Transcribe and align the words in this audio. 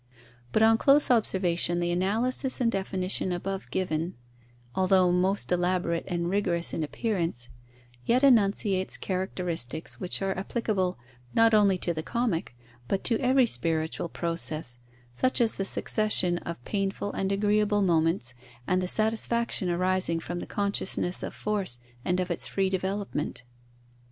But 0.51 0.63
on 0.63 0.79
close 0.79 1.11
observation, 1.11 1.79
the 1.79 1.91
analysis 1.91 2.59
and 2.59 2.71
definition 2.71 3.31
above 3.31 3.69
given, 3.69 4.15
although 4.73 5.11
most 5.11 5.51
elaborate 5.51 6.05
and 6.07 6.27
rigorous 6.27 6.73
in 6.73 6.81
appearance, 6.83 7.49
yet 8.03 8.23
enunciates 8.23 8.97
characteristics 8.97 9.99
which 9.99 10.19
are 10.23 10.35
applicable, 10.35 10.97
not 11.35 11.53
only 11.53 11.77
to 11.77 11.93
the 11.93 12.01
comic, 12.01 12.57
but 12.87 13.03
to 13.03 13.19
every 13.19 13.45
spiritual 13.45 14.09
process; 14.09 14.79
such 15.13 15.39
as 15.39 15.53
the 15.53 15.65
succession 15.65 16.39
of 16.39 16.65
painful 16.65 17.11
and 17.13 17.31
agreeable 17.31 17.83
moments 17.83 18.33
and 18.65 18.81
the 18.81 18.87
satisfaction 18.87 19.69
arising 19.69 20.19
from 20.19 20.39
the 20.39 20.47
consciousness 20.47 21.21
of 21.21 21.35
force 21.35 21.79
and 22.03 22.19
of 22.19 22.31
its 22.31 22.47
free 22.47 22.71
development. 22.71 23.43